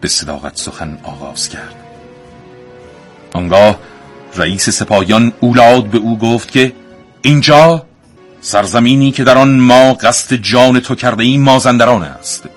به 0.00 0.08
صداقت 0.08 0.56
سخن 0.56 0.98
آغاز 1.02 1.48
کرد. 1.48 1.74
آنگاه 3.34 3.78
رئیس 4.36 4.70
سپاهیان 4.70 5.32
اولاد 5.40 5.84
به 5.84 5.98
او 5.98 6.18
گفت 6.18 6.50
که 6.50 6.72
اینجا 7.22 7.85
سرزمینی 8.40 9.12
که 9.12 9.24
در 9.24 9.38
آن 9.38 9.58
ما 9.60 9.94
قصد 9.94 10.34
جان 10.34 10.80
تو 10.80 10.94
کرده 10.94 11.22
این 11.22 11.42
مازندران 11.42 12.02
است. 12.02 12.48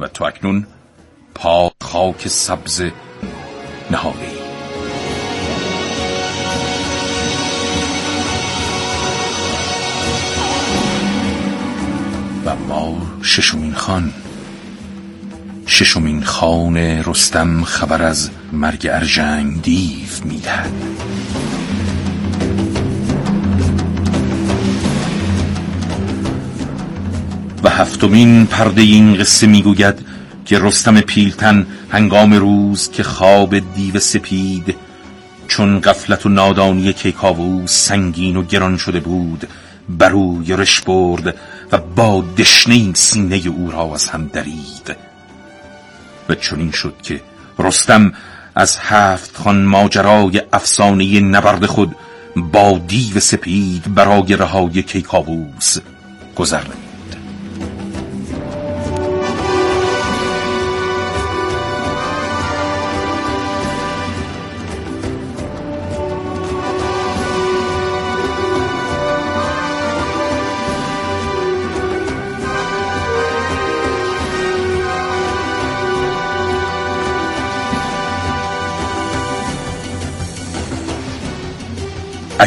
و 0.00 0.08
تو 0.08 0.24
اکنون 0.24 0.66
پا 1.34 1.72
خاک 1.82 2.28
سبز 2.28 2.82
نهاده 3.90 4.30
و 12.44 12.56
ما 12.56 13.02
ششمین 13.22 13.74
خان 13.74 14.12
ششمین 15.66 16.24
خان 16.24 16.76
رستم 16.76 17.64
خبر 17.64 18.02
از 18.02 18.30
مرگ 18.52 18.88
ارجنگ 18.92 19.62
دیو 19.62 20.24
می‌دهد. 20.24 20.72
و 27.62 27.68
هفتمین 27.68 28.46
پرده 28.46 28.82
این 28.82 29.14
قصه 29.14 29.46
می‌گوید 29.46 30.06
که 30.44 30.58
رستم 30.58 31.00
پیلتن 31.00 31.66
هنگام 31.90 32.34
روز 32.34 32.90
که 32.90 33.02
خواب 33.02 33.58
دیو 33.74 34.00
سپید 34.00 34.76
چون 35.48 35.80
قفلت 35.80 36.26
و 36.26 36.28
نادانی 36.28 36.92
کیکاوو 36.92 37.66
سنگین 37.66 38.36
و 38.36 38.42
گران 38.42 38.76
شده 38.76 39.00
بود 39.00 39.48
برو 39.88 40.42
یرش 40.46 40.80
برد 40.80 41.34
و 41.72 41.78
با 41.78 42.24
دشنه 42.36 42.94
سینه 42.94 43.42
او 43.48 43.70
را 43.70 43.94
از 43.94 44.08
هم 44.08 44.26
درید. 44.26 44.96
و 46.28 46.34
چنین 46.34 46.70
شد 46.70 46.94
که 47.02 47.20
رستم 47.58 48.12
از 48.54 48.76
هفت 48.76 49.36
خان 49.36 49.64
ماجرای 49.64 50.42
افسانه 50.52 51.20
نبرد 51.20 51.66
خود 51.66 51.96
با 52.36 52.80
دیو 52.88 53.20
سپید 53.20 53.94
برای 53.94 54.36
رهای 54.36 54.82
کیکاووس 54.82 55.78
گذر 56.36 56.62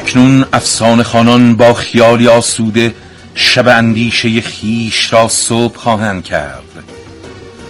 اکنون 0.04 0.46
افسان 0.54 1.04
خانان 1.04 1.56
با 1.56 1.74
خیالی 1.74 2.28
آسوده 2.28 2.96
شب 3.36 3.68
اندیشه 3.68 4.42
خیش 4.42 5.14
را 5.14 5.28
صبح 5.28 5.78
خواهند 5.78 6.24
کرد. 6.24 6.84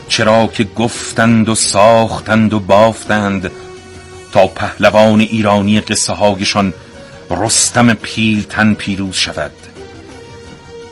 چرا 0.07 0.47
که 0.47 0.63
گفتند 0.63 1.49
و 1.49 1.55
ساختند 1.55 2.53
و 2.53 2.59
بافتند 2.59 3.51
تا 4.31 4.47
پهلوان 4.47 5.19
ایرانی 5.19 5.81
قصه 5.81 6.13
هایشان 6.13 6.73
رستم 7.29 7.93
پیلتن 7.93 8.73
پیروز 8.73 9.15
شود. 9.15 9.51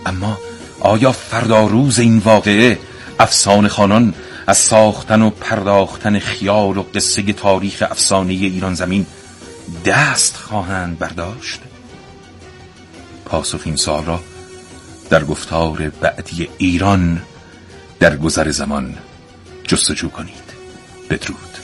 اما 0.05 0.37
آیا 0.79 1.11
فردا 1.11 1.67
روز 1.67 1.99
این 1.99 2.17
واقعه 2.17 2.79
افسان 3.19 3.67
خانان 3.67 4.13
از 4.47 4.57
ساختن 4.57 5.21
و 5.21 5.29
پرداختن 5.29 6.19
خیال 6.19 6.77
و 6.77 6.83
قصه 6.95 7.33
تاریخ 7.33 7.83
افسانه 7.91 8.33
ایران 8.33 8.73
زمین 8.73 9.05
دست 9.85 10.35
خواهند 10.35 10.99
برداشت؟ 10.99 11.61
پاسخ 13.25 13.61
این 13.65 13.75
سال 13.75 14.05
را 14.05 14.19
در 15.09 15.23
گفتار 15.23 15.89
بعدی 15.89 16.49
ایران 16.57 17.21
در 17.99 18.17
گذر 18.17 18.51
زمان 18.51 18.97
جستجو 19.63 20.09
کنید. 20.09 20.51
بدرود. 21.09 21.60